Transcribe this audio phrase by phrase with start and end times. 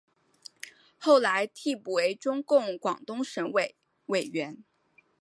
[0.97, 3.75] 后来递补为中共广东省委
[4.07, 4.63] 委员。